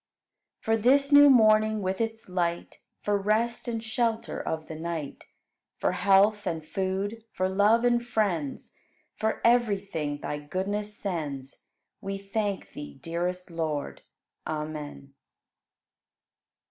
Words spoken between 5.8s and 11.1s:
health and food, for love and friends. For everything Thy goodness